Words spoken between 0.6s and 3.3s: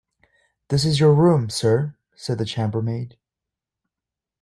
‘This is your room, sir,’ said the chambermaid.